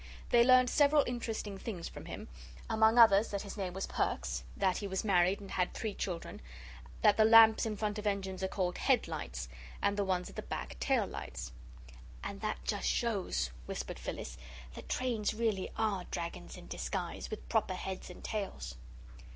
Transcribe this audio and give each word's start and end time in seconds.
They 0.31 0.43
learned 0.43 0.67
several 0.71 1.03
interesting 1.05 1.59
things 1.59 1.87
from 1.87 2.05
him 2.05 2.27
among 2.67 2.97
others 2.97 3.27
that 3.29 3.43
his 3.43 3.55
name 3.55 3.73
was 3.73 3.85
Perks, 3.85 4.43
that 4.57 4.77
he 4.77 4.87
was 4.87 5.03
married 5.03 5.39
and 5.39 5.51
had 5.51 5.75
three 5.75 5.93
children, 5.93 6.41
that 7.03 7.17
the 7.17 7.23
lamps 7.23 7.67
in 7.67 7.77
front 7.77 7.99
of 7.99 8.07
engines 8.07 8.41
are 8.41 8.47
called 8.47 8.79
head 8.79 9.07
lights 9.07 9.47
and 9.79 9.95
the 9.97 10.03
ones 10.03 10.27
at 10.27 10.35
the 10.35 10.41
back 10.41 10.75
tail 10.79 11.05
lights. 11.05 11.51
"And 12.23 12.41
that 12.41 12.63
just 12.65 12.87
shows," 12.87 13.51
whispered 13.67 13.99
Phyllis, 13.99 14.39
"that 14.73 14.89
trains 14.89 15.35
really 15.35 15.69
ARE 15.77 16.05
dragons 16.09 16.57
in 16.57 16.65
disguise, 16.65 17.29
with 17.29 17.47
proper 17.47 17.75
heads 17.75 18.09
and 18.09 18.23
tails." 18.23 18.77